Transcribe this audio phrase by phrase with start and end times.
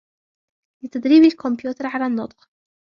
[0.83, 2.49] لتدريب الكمبيوتر على النطق.